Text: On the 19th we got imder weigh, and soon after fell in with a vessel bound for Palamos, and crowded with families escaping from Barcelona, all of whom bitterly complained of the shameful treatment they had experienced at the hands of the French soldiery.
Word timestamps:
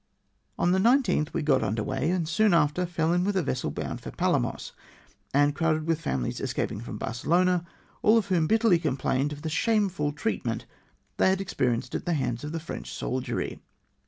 On 0.57 0.71
the 0.71 0.79
19th 0.79 1.31
we 1.31 1.43
got 1.43 1.61
imder 1.61 1.85
weigh, 1.85 2.09
and 2.09 2.27
soon 2.27 2.55
after 2.55 2.87
fell 2.87 3.13
in 3.13 3.23
with 3.23 3.35
a 3.37 3.43
vessel 3.43 3.69
bound 3.69 4.01
for 4.01 4.09
Palamos, 4.09 4.71
and 5.31 5.53
crowded 5.53 5.85
with 5.85 6.01
families 6.01 6.39
escaping 6.41 6.81
from 6.81 6.97
Barcelona, 6.97 7.67
all 8.01 8.17
of 8.17 8.25
whom 8.25 8.47
bitterly 8.47 8.79
complained 8.79 9.31
of 9.31 9.43
the 9.43 9.47
shameful 9.49 10.11
treatment 10.11 10.65
they 11.17 11.29
had 11.29 11.39
experienced 11.39 11.93
at 11.93 12.05
the 12.07 12.15
hands 12.15 12.43
of 12.43 12.51
the 12.51 12.59
French 12.59 12.91
soldiery. 12.91 13.59